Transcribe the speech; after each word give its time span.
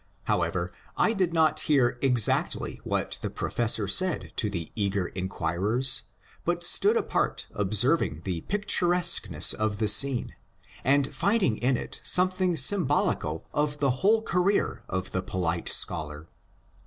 However, 0.23 0.73
I 0.97 1.13
did 1.13 1.31
not 1.31 1.59
hear 1.59 1.99
exactly 2.01 2.79
what 2.83 3.19
the 3.21 3.29
professor 3.29 3.87
said 3.87 4.33
to 4.37 4.49
the 4.49 4.71
eager 4.75 5.09
inquirers, 5.09 6.05
but 6.43 6.63
stood 6.63 6.97
apart 6.97 7.45
observing 7.53 8.21
the 8.23 8.41
picturesqueness 8.47 9.53
of 9.53 9.77
the 9.77 9.87
scene, 9.87 10.33
and 10.83 11.13
finding 11.13 11.55
in 11.57 11.77
it 11.77 12.01
something 12.03 12.55
symbolical 12.57 13.45
of 13.53 13.77
the 13.77 13.97
whole 14.01 14.23
career 14.23 14.83
of 14.89 15.11
the 15.11 15.21
polite 15.21 15.69
scholar. 15.69 16.27